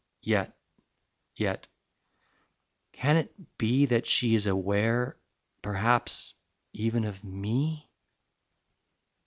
[0.23, 0.57] Yet...
[1.35, 1.67] yet...
[2.91, 5.15] can it be That she is aware,
[5.61, 6.35] perhaps,
[6.73, 7.87] even of me?